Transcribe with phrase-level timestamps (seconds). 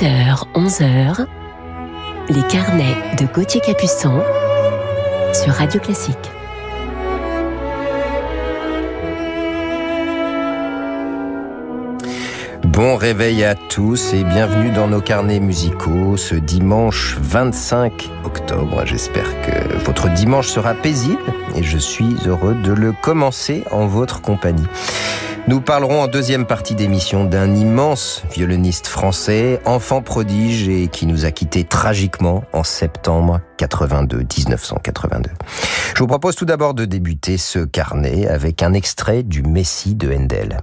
[0.00, 1.26] 10h, 11h,
[2.30, 4.22] les carnets de Gauthier Capuçon
[5.34, 6.16] sur Radio Classique.
[12.64, 18.86] Bon réveil à tous et bienvenue dans nos carnets musicaux ce dimanche 25 octobre.
[18.86, 21.20] J'espère que votre dimanche sera paisible
[21.56, 24.66] et je suis heureux de le commencer en votre compagnie.
[25.48, 31.24] Nous parlerons en deuxième partie d'émission d'un immense violoniste français, enfant prodige et qui nous
[31.24, 35.30] a quittés tragiquement en septembre 82, 1982.
[35.94, 40.14] Je vous propose tout d'abord de débuter ce carnet avec un extrait du Messie de
[40.14, 40.58] Handel.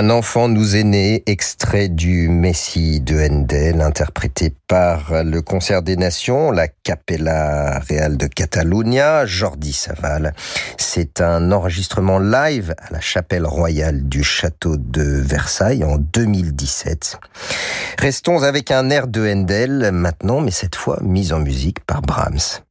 [0.00, 5.96] Un enfant nous est né, extrait du Messie de Handel, interprété par le Concert des
[5.96, 10.32] Nations, la Capella Real de Catalunya, Jordi Saval.
[10.78, 17.18] C'est un enregistrement live à la chapelle royale du château de Versailles en 2017.
[17.98, 22.62] Restons avec un air de Handel maintenant, mais cette fois mis en musique par Brahms.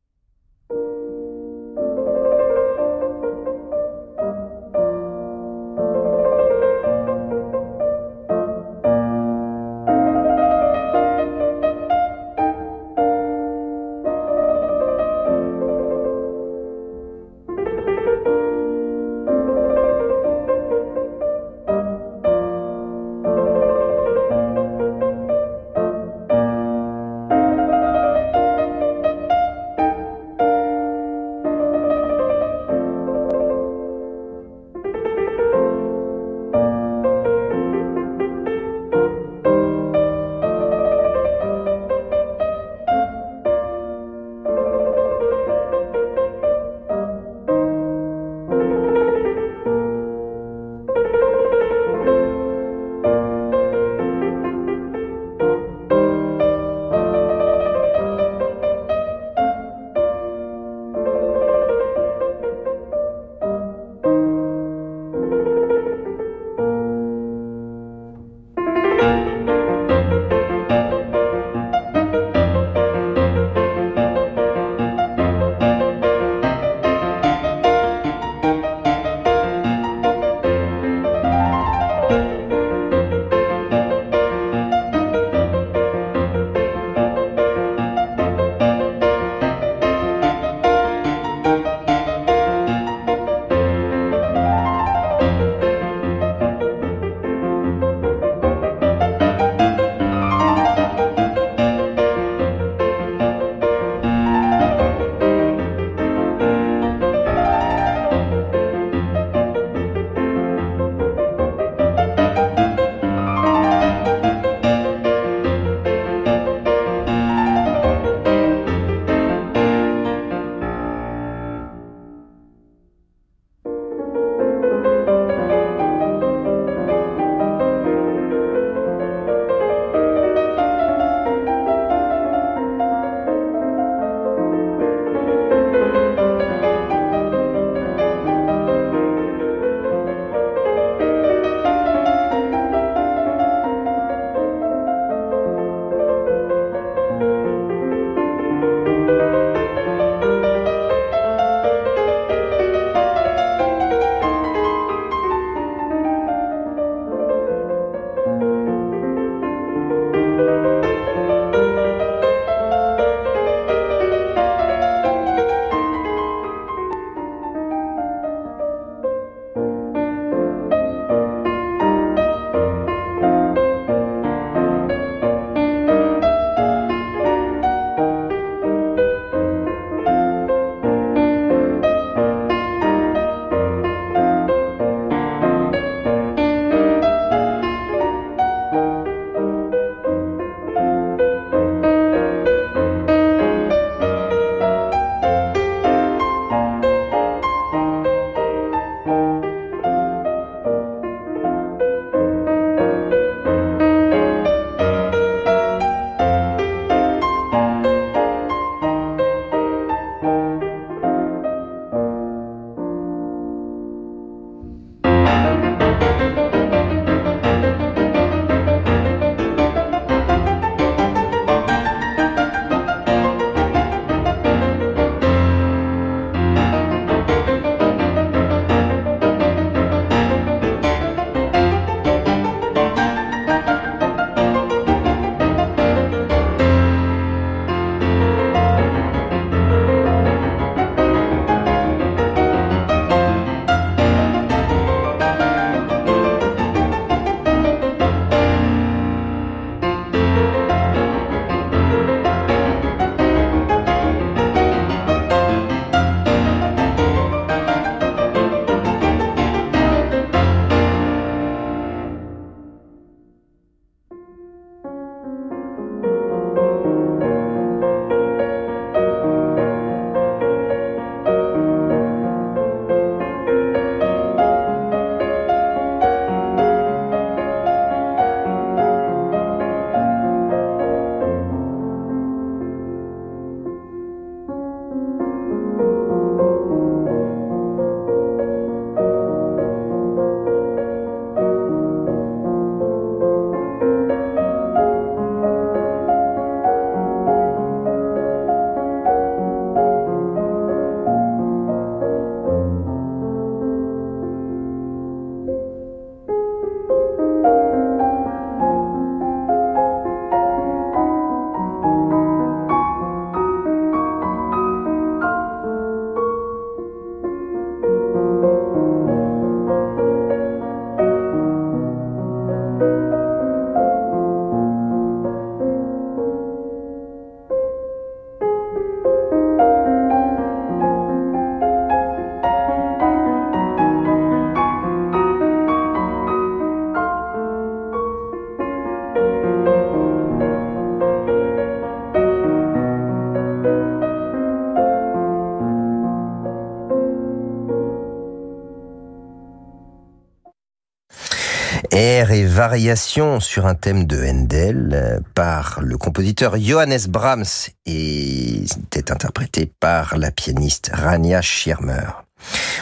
[352.19, 358.63] Air et variations sur un thème de Handel euh, par le compositeur Johannes Brahms et
[358.65, 362.09] était interprété par la pianiste Rania Schirmer.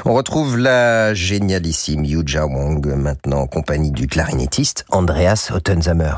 [0.06, 6.16] On retrouve la génialissime Yuja Wong, maintenant en compagnie du clarinettiste Andreas Ottenzamer.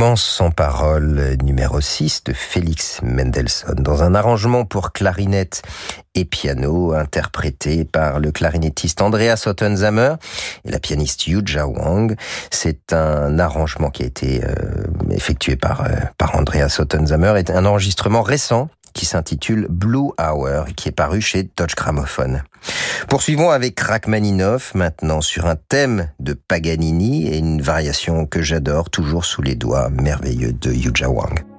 [0.00, 5.60] Romance sans parole numéro 6 de Félix Mendelssohn dans un arrangement pour clarinette
[6.14, 10.14] et piano interprété par le clarinettiste Andreas Ottenzamer
[10.64, 12.16] et la pianiste Yuja Wang.
[12.50, 14.48] C'est un arrangement qui a été euh,
[15.10, 20.72] effectué par, euh, par Andreas Ottenzamer et un enregistrement récent qui s'intitule Blue Hour et
[20.72, 22.40] qui est paru chez Deutsche Grammophon.
[23.08, 29.24] Poursuivons avec Rachmaninoff maintenant sur un thème de Paganini et une variation que j'adore toujours
[29.24, 31.49] sous les doigts merveilleux de Yuja Wang.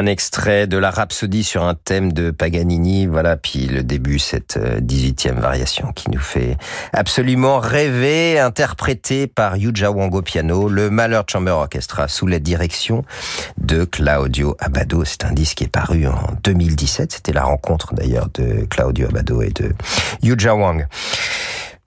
[0.00, 4.56] Un extrait de la rhapsodie sur un thème de Paganini, voilà, puis le début, cette
[4.56, 6.56] 18e euh, variation qui nous fait
[6.94, 13.04] absolument rêver, interprétée par Yuja Wango piano, le Malheur Chamber Orchestra sous la direction
[13.58, 15.04] de Claudio Abado.
[15.04, 19.42] C'est un disque qui est paru en 2017, c'était la rencontre d'ailleurs de Claudio Abado
[19.42, 19.74] et de
[20.22, 20.86] Yuja Wang.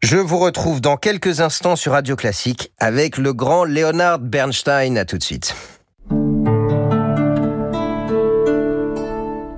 [0.03, 4.97] Je vous retrouve dans quelques instants sur Radio Classique avec le grand Leonard Bernstein.
[4.97, 5.55] À tout de suite.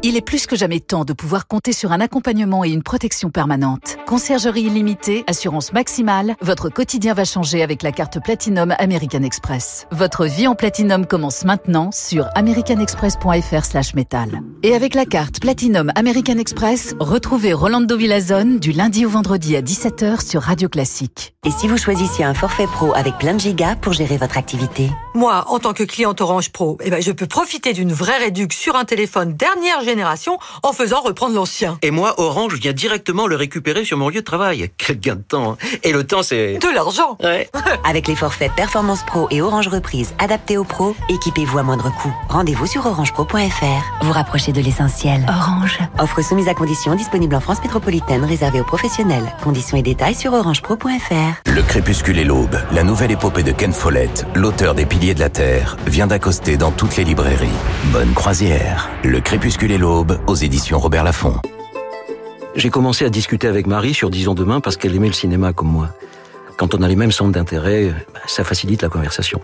[0.07, 3.31] Il est plus que jamais temps de pouvoir compter sur un accompagnement et une protection
[3.31, 3.97] permanente.
[4.05, 9.87] Conciergerie illimitée, assurance maximale, votre quotidien va changer avec la carte Platinum American Express.
[9.89, 14.41] Votre vie en Platinum commence maintenant sur americanexpress.fr/metal.
[14.61, 19.63] Et avec la carte Platinum American Express, retrouvez Rolando Villazone du lundi au vendredi à
[19.63, 21.33] 17h sur Radio Classique.
[21.47, 24.91] Et si vous choisissiez un forfait pro avec plein de gigas pour gérer votre activité?
[25.15, 28.65] Moi, en tant que cliente Orange Pro, eh ben, je peux profiter d'une vraie réduction
[28.65, 29.94] sur un téléphone dernière génération
[30.63, 31.77] en faisant reprendre l'ancien.
[31.81, 34.69] Et moi, Orange vient directement le récupérer sur mon lieu de travail.
[34.77, 35.53] Quel gain de temps.
[35.53, 35.57] Hein.
[35.83, 36.57] Et le temps, c'est...
[36.57, 37.17] De l'argent.
[37.23, 37.49] Ouais.
[37.83, 42.13] Avec les forfaits Performance Pro et Orange Reprise adaptés aux pros, équipez-vous à moindre coût.
[42.29, 44.03] Rendez-vous sur orangepro.fr.
[44.03, 45.25] Vous rapprochez de l'essentiel.
[45.27, 45.79] Orange.
[45.99, 49.25] Offre soumise à conditions disponible en France métropolitaine réservée aux professionnels.
[49.43, 51.49] Conditions et détails sur orangepro.fr.
[51.51, 55.29] Le crépuscule et l'aube, la nouvelle épopée de Ken Follett, l'auteur des Piliers de la
[55.29, 57.49] Terre, vient d'accoster dans toutes les librairies.
[57.85, 58.89] Bonne croisière.
[59.03, 61.35] Le crépuscule et l'aube aux éditions Robert Laffont.
[62.55, 65.67] J'ai commencé à discuter avec Marie sur Disons demain parce qu'elle aimait le cinéma comme
[65.67, 65.89] moi.
[66.57, 69.41] Quand on a les mêmes centres d'intérêt, bah, ça facilite la conversation.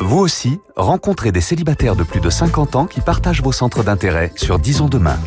[0.00, 4.32] Vous aussi, rencontrez des célibataires de plus de 50 ans qui partagent vos centres d'intérêt
[4.36, 5.18] sur Disons demain.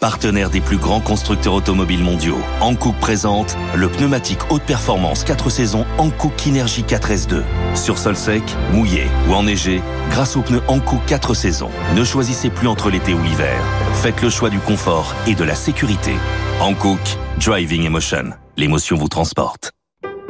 [0.00, 5.84] Partenaire des plus grands constructeurs automobiles mondiaux, Hankook présente le pneumatique haute performance 4 saisons
[5.98, 7.42] Hankook Kinergy 4S2.
[7.74, 11.70] Sur sol sec, mouillé ou enneigé, grâce aux pneus Hankook 4 saisons.
[11.94, 13.62] Ne choisissez plus entre l'été ou l'hiver.
[13.92, 16.14] Faites le choix du confort et de la sécurité.
[16.60, 18.30] Hankook, Driving Emotion.
[18.56, 19.72] L'émotion vous transporte.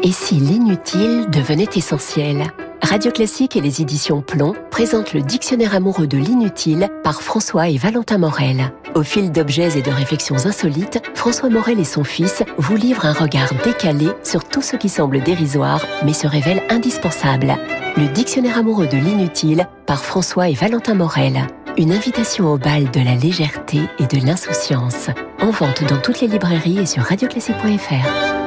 [0.03, 2.45] Et si l'inutile devenait essentiel?
[2.83, 7.77] Radio Classique et les éditions Plomb présentent le dictionnaire amoureux de l'inutile par François et
[7.77, 8.73] Valentin Morel.
[8.95, 13.13] Au fil d'objets et de réflexions insolites, François Morel et son fils vous livrent un
[13.13, 17.55] regard décalé sur tout ce qui semble dérisoire mais se révèle indispensable.
[17.99, 21.47] Le dictionnaire amoureux de l'inutile par François et Valentin Morel.
[21.77, 25.11] Une invitation au bal de la légèreté et de l'insouciance.
[25.43, 28.40] En vente dans toutes les librairies et sur radioclassique.fr.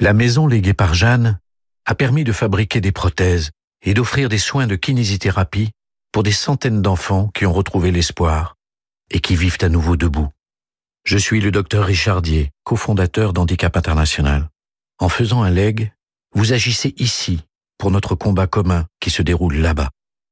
[0.00, 1.38] La maison léguée par Jeanne
[1.86, 3.50] a permis de fabriquer des prothèses
[3.82, 5.70] et d'offrir des soins de kinésithérapie
[6.10, 8.56] pour des centaines d'enfants qui ont retrouvé l'espoir
[9.10, 10.28] et qui vivent à nouveau debout.
[11.04, 14.48] Je suis le docteur Richardier, cofondateur d'Handicap International.
[14.98, 15.92] En faisant un leg,
[16.34, 17.44] vous agissez ici
[17.78, 19.90] pour notre combat commun qui se déroule là-bas.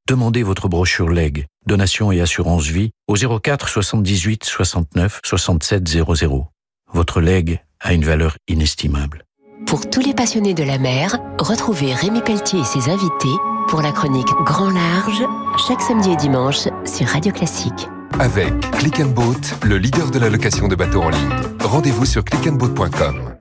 [0.09, 6.51] Demandez votre brochure leg, donation et assurance vie au 04 78 69 67 00.
[6.91, 9.25] Votre leg a une valeur inestimable.
[9.65, 13.35] Pour tous les passionnés de la mer, retrouvez Rémi Pelletier et ses invités
[13.67, 15.23] pour la chronique Grand Large,
[15.67, 17.89] chaque samedi et dimanche sur Radio Classique.
[18.19, 21.35] Avec Click and Boat, le leader de la location de bateaux en ligne.
[21.63, 23.35] Rendez-vous sur clickandboat.com.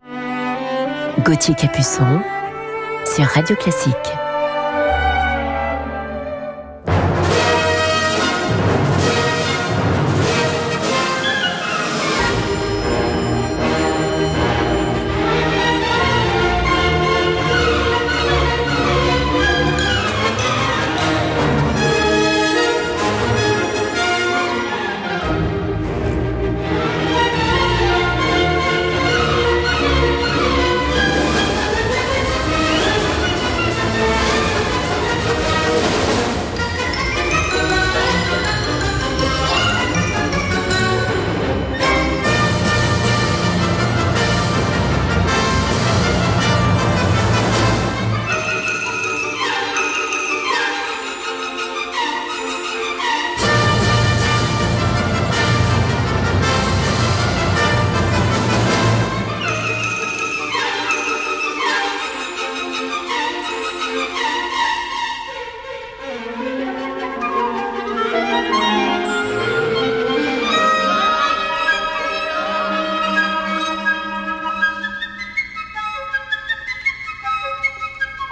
[1.25, 2.21] Gauthier Capuçon
[3.05, 4.22] sur Radio Classique.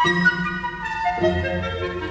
[0.02, 2.09] Música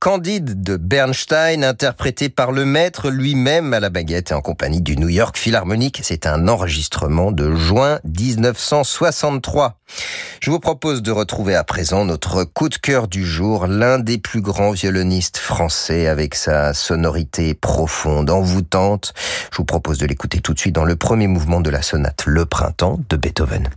[0.00, 4.96] Candide de Bernstein, interprétée par le maître lui-même à la baguette et en compagnie du
[4.96, 6.00] New York Philharmonic.
[6.02, 9.78] C'est un enregistrement de juin 1963.
[10.40, 14.18] Je vous propose de retrouver à présent notre coup de cœur du jour, l'un des
[14.18, 19.14] plus grands violonistes français avec sa sonorité profonde, envoûtante.
[19.52, 22.24] Je vous propose de l'écouter tout de suite dans le premier mouvement de la sonate
[22.26, 23.68] Le Printemps de Beethoven.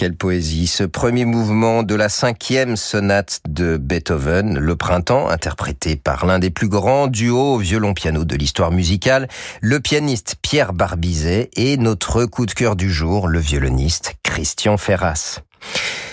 [0.00, 6.24] quel Scherzi, ce premier mouvement de la cinquième sonate de Beethoven, Le Printemps, interprété par
[6.24, 9.26] l'un des plus grands duos violon-piano de l'histoire musicale,
[9.60, 15.40] le pianiste Pierre Barbizet et notre coup de cœur du jour, le violoniste Christian Ferras.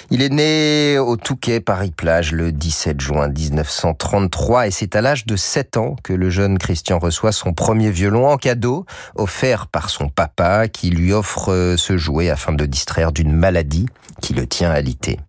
[0.09, 5.36] Il est né au Touquet, Paris-Plage, le 17 juin 1933 et c'est à l'âge de
[5.36, 10.09] 7 ans que le jeune Christian reçoit son premier violon en cadeau, offert par son
[10.09, 13.86] papa qui lui offre ce jouet afin de distraire d'une maladie
[14.22, 15.20] qui le tient alité.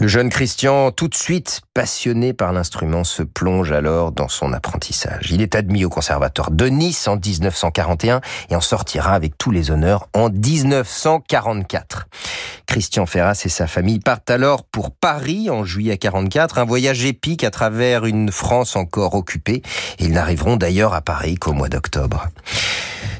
[0.00, 5.30] Le jeune Christian, tout de suite passionné par l'instrument, se plonge alors dans son apprentissage.
[5.30, 9.70] Il est admis au conservatoire de Nice en 1941 et en sortira avec tous les
[9.70, 12.08] honneurs en 1944.
[12.66, 17.44] Christian Ferras et sa famille partent alors pour Paris en juillet 44, un voyage épique
[17.44, 19.62] à travers une France encore occupée.
[20.00, 22.26] Ils n'arriveront d'ailleurs à Paris qu'au mois d'octobre.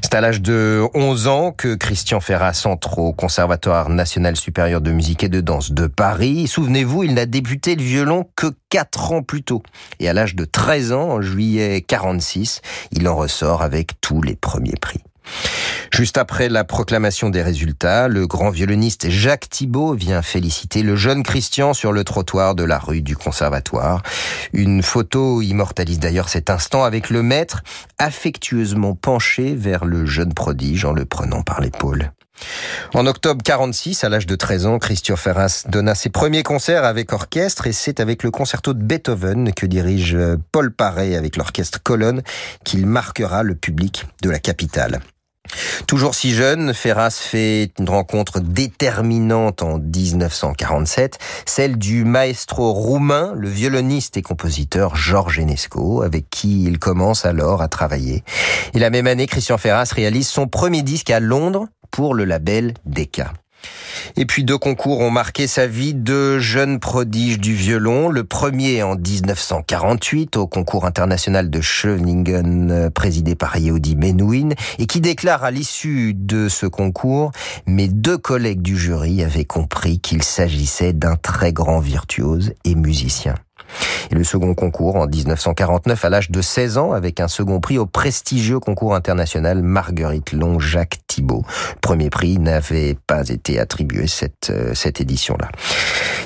[0.01, 4.91] C'est à l'âge de 11 ans que Christian Ferras entre au Conservatoire national supérieur de
[4.91, 6.47] musique et de danse de Paris.
[6.47, 9.63] Souvenez-vous, il n'a débuté le violon que 4 ans plus tôt.
[9.99, 12.61] Et à l'âge de 13 ans, en juillet 46,
[12.91, 15.01] il en ressort avec tous les premiers prix.
[15.91, 21.23] Juste après la proclamation des résultats, le grand violoniste Jacques Thibault vient féliciter le jeune
[21.23, 24.03] Christian sur le trottoir de la rue du Conservatoire.
[24.53, 27.63] Une photo immortalise d'ailleurs cet instant avec le maître
[27.97, 32.11] affectueusement penché vers le jeune prodige en le prenant par l'épaule.
[32.93, 37.13] En octobre 46, à l'âge de 13 ans, Christian Ferras donna ses premiers concerts avec
[37.13, 40.17] orchestre et c'est avec le concerto de Beethoven que dirige
[40.51, 42.21] Paul Paré avec l'orchestre Colonne
[42.63, 45.01] qu'il marquera le public de la capitale.
[45.87, 53.49] Toujours si jeune, Ferras fait une rencontre déterminante en 1947, celle du maestro roumain, le
[53.49, 58.23] violoniste et compositeur Georges Enesco, avec qui il commence alors à travailler.
[58.73, 62.73] Et la même année, Christian Ferras réalise son premier disque à Londres pour le label
[62.85, 63.33] Decca.
[64.17, 68.09] Et puis deux concours ont marqué sa vie de jeune prodige du violon.
[68.09, 74.49] Le premier en 1948 au concours international de Scheveningen euh, présidé par Yehudi Menuhin
[74.79, 77.31] et qui déclare à l'issue de ce concours
[77.65, 83.35] mes deux collègues du jury avaient compris qu'il s'agissait d'un très grand virtuose et musicien.
[84.11, 87.77] Et le second concours en 1949 à l'âge de 16 ans avec un second prix
[87.77, 91.43] au prestigieux concours international Marguerite Long Jacques Thibault.
[91.81, 95.49] premier prix n'avait pas été attribué cette, euh, cette édition-là.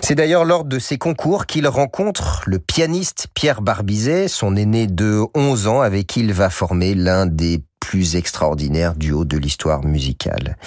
[0.02, 5.24] C'est d'ailleurs lors de ces concours qu'il rencontre le pianiste Pierre Barbizet, son aîné de
[5.36, 10.58] 11 ans avec qui il va former l'un des plus extraordinaires duos de l'histoire musicale.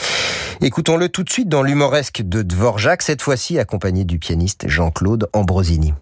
[0.61, 5.95] Écoutons-le tout de suite dans l'humoresque de Dvorak, cette fois-ci accompagné du pianiste Jean-Claude Ambrosini.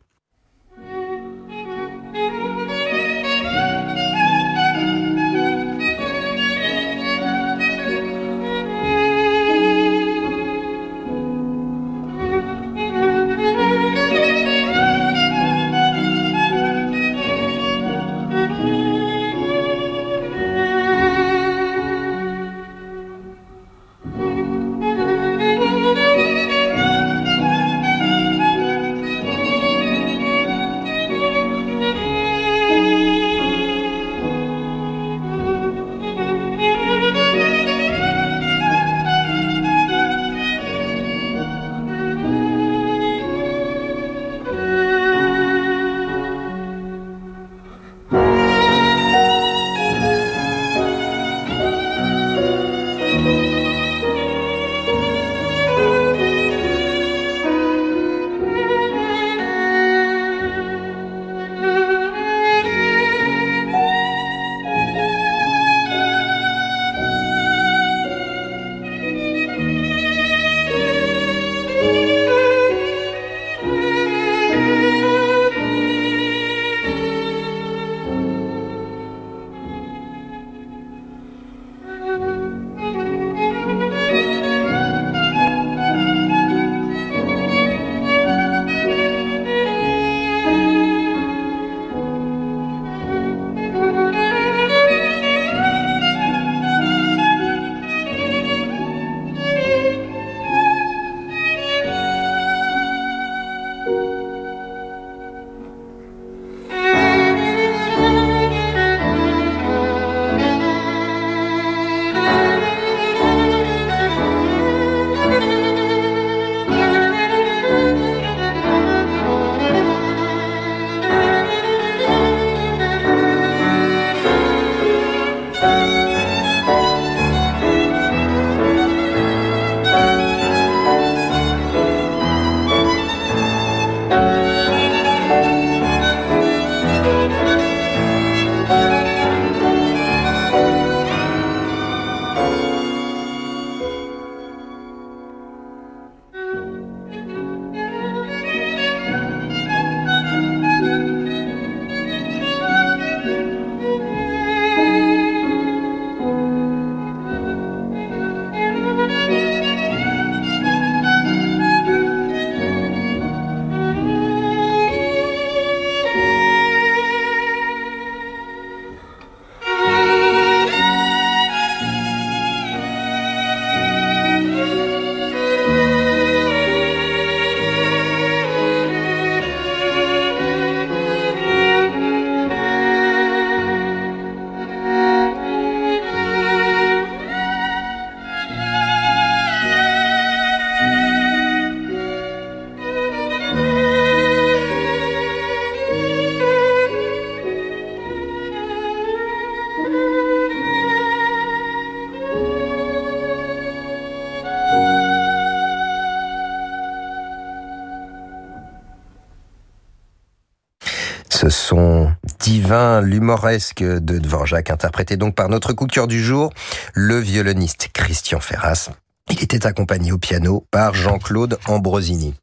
[213.00, 216.52] L'humoresque de Dvorak, interprété donc par notre coup du jour,
[216.94, 218.90] le violoniste Christian Ferras.
[219.28, 222.34] Il était accompagné au piano par Jean-Claude Ambrosini.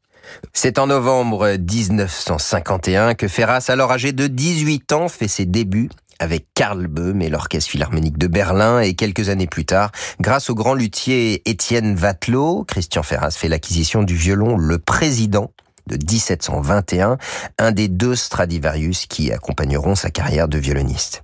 [0.52, 6.46] C'est en novembre 1951 que Ferras, alors âgé de 18 ans, fait ses débuts avec
[6.54, 10.74] Karl Böhm et l'Orchestre Philharmonique de Berlin et quelques années plus tard, grâce au grand
[10.74, 15.52] luthier Étienne Vatelot, Christian Ferras fait l'acquisition du violon Le Président
[15.88, 17.18] de 1721,
[17.58, 21.22] un des deux Stradivarius qui accompagneront sa carrière de violoniste.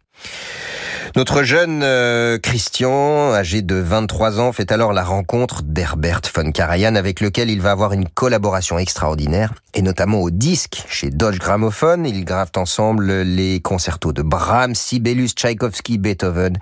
[1.16, 6.96] Notre jeune euh, Christian, âgé de 23 ans, fait alors la rencontre d'Herbert von Karajan
[6.96, 12.04] avec lequel il va avoir une collaboration extraordinaire et notamment au disque chez Dodge Gramophone.
[12.04, 16.58] Ils gravent ensemble les concertos de Brahms, Sibelius, Tchaïkovski, Beethoven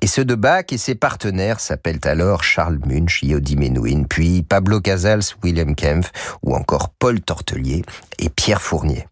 [0.00, 4.80] et ceux de Bach et ses partenaires s'appellent alors Charles Munch, Yodi Menuhin, puis Pablo
[4.80, 6.10] Casals, William Kempf
[6.42, 7.82] ou encore Paul Tortelier
[8.18, 9.06] et Pierre Fournier.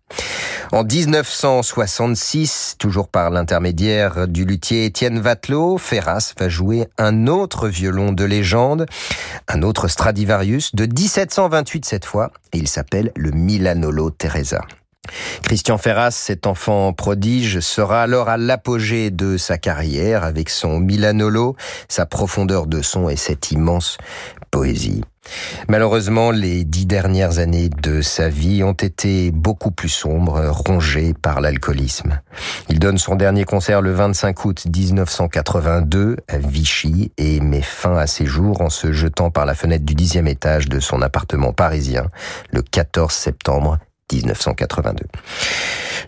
[0.72, 8.12] En 1966, toujours par l'intermédiaire du luthier Étienne Vatelot, Ferras va jouer un autre violon
[8.12, 8.86] de légende,
[9.48, 14.60] un autre Stradivarius de 1728 cette fois, et il s'appelle le Milanolo Teresa.
[15.42, 21.56] Christian Ferras, cet enfant prodige, sera alors à l'apogée de sa carrière avec son Milanolo,
[21.88, 23.98] sa profondeur de son et cette immense
[24.50, 25.02] poésie.
[25.68, 31.40] Malheureusement, les dix dernières années de sa vie ont été beaucoup plus sombres, rongées par
[31.40, 32.20] l'alcoolisme.
[32.68, 38.06] Il donne son dernier concert le 25 août 1982 à Vichy et met fin à
[38.06, 42.08] ses jours en se jetant par la fenêtre du dixième étage de son appartement parisien
[42.50, 43.78] le 14 septembre
[44.12, 45.04] 1982.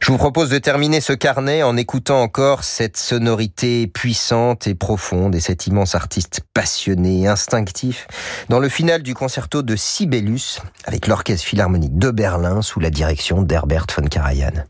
[0.01, 5.35] Je vous propose de terminer ce carnet en écoutant encore cette sonorité puissante et profonde
[5.35, 8.07] et cet immense artiste passionné et instinctif
[8.49, 13.43] dans le final du concerto de Sibelius avec l'Orchestre Philharmonique de Berlin sous la direction
[13.43, 14.65] d'Herbert von Karajan.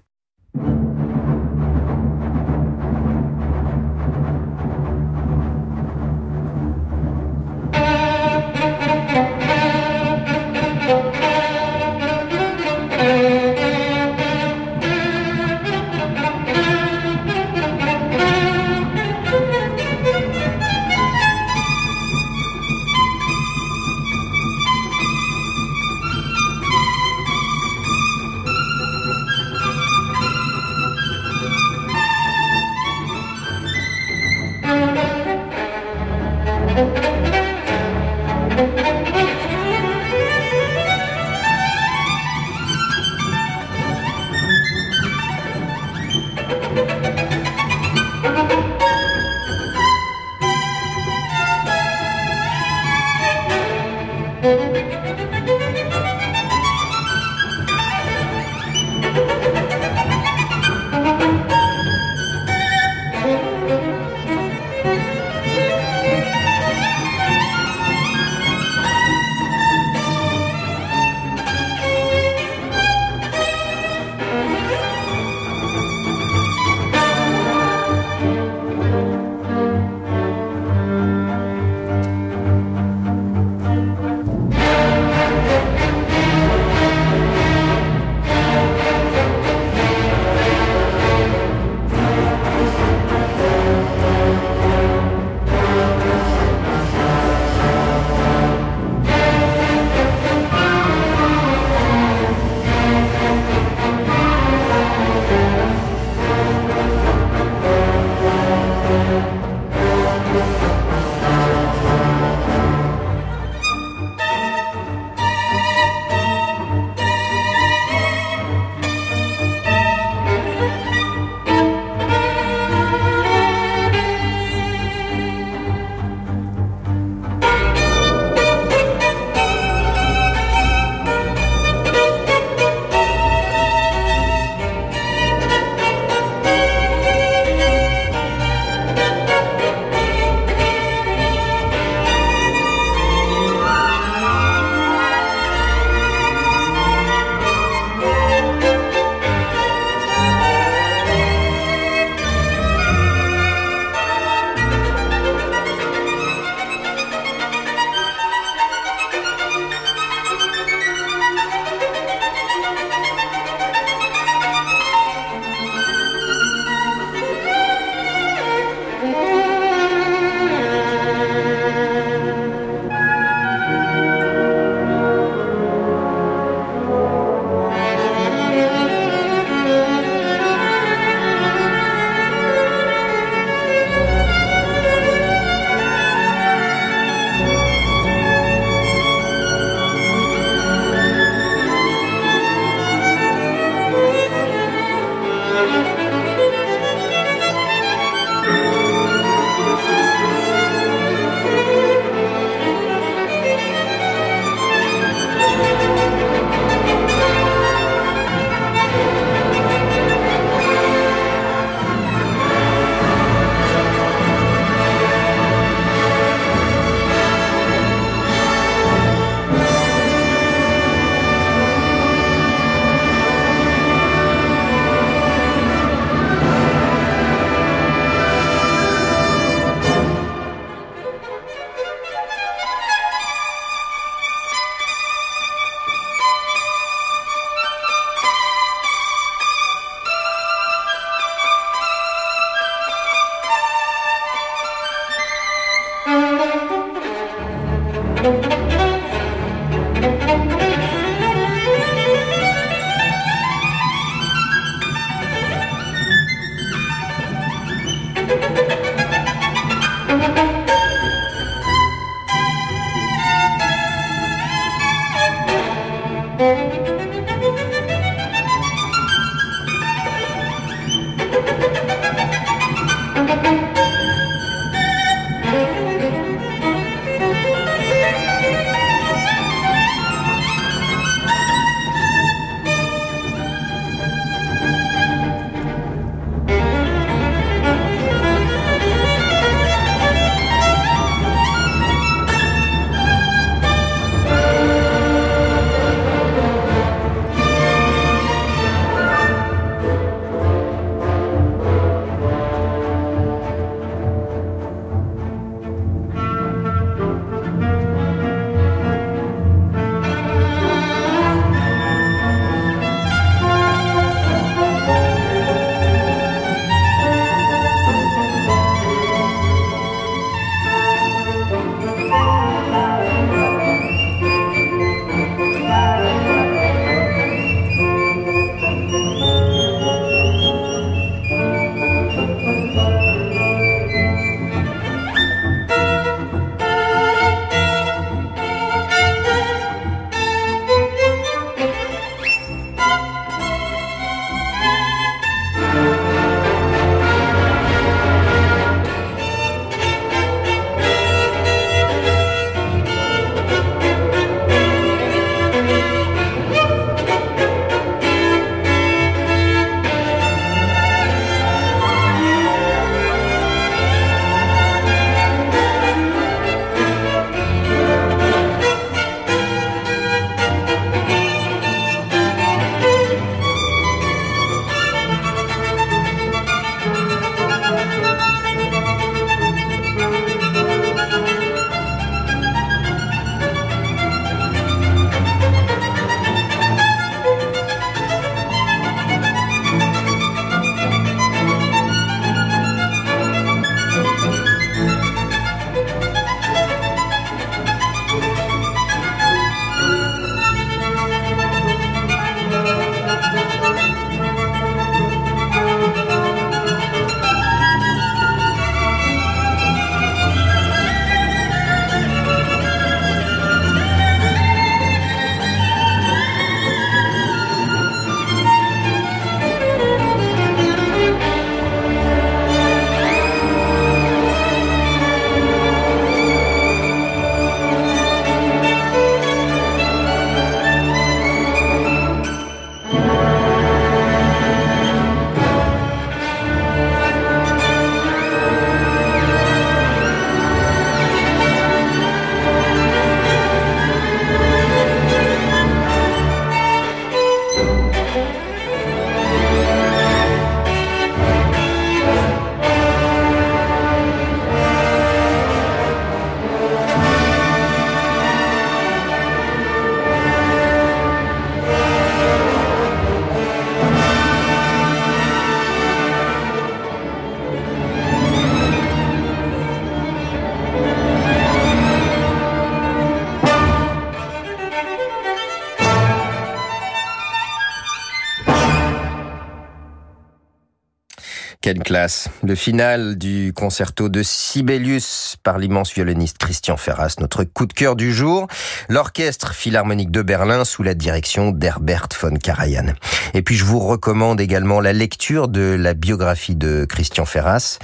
[482.42, 487.96] Le final du concerto de Sibelius par l'immense violoniste Christian Ferras, notre coup de cœur
[487.96, 488.46] du jour.
[488.88, 492.94] L'orchestre philharmonique de Berlin sous la direction d'Herbert von Karajan.
[493.34, 497.78] Et puis je vous recommande également la lecture de la biographie de Christian Ferras.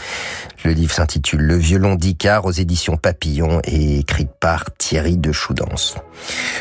[0.65, 5.97] Le livre s'intitule Le violon d'Icare aux éditions Papillon et écrit par Thierry de Choudance.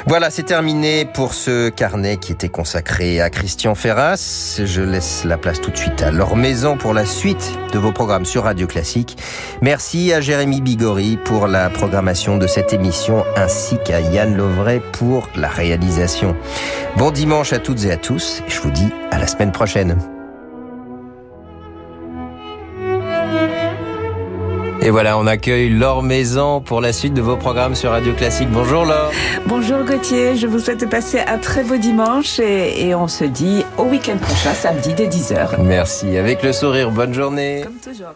[0.06, 4.62] Voilà, c'est terminé pour ce carnet qui était consacré à Christian Ferras.
[4.64, 7.92] Je laisse la place tout de suite à leur maison pour la suite de vos
[7.92, 9.18] programmes sur Radio Classique.
[9.62, 15.28] Merci à Jérémy Bigori pour la programmation de cette émission ainsi qu'à Yann Lovray pour
[15.36, 16.36] la réalisation.
[16.98, 19.98] Bon dimanche à toutes et à tous et je vous dis à la semaine prochaine.
[24.88, 28.48] Et voilà, on accueille Laure Maison pour la suite de vos programmes sur Radio Classique.
[28.50, 29.12] Bonjour Laure.
[29.46, 33.66] Bonjour Gauthier, je vous souhaite passer un très beau dimanche et, et on se dit
[33.78, 35.62] au week-end prochain, samedi dès 10h.
[35.62, 37.64] Merci, avec le sourire, bonne journée.
[37.66, 38.14] Comme toujours.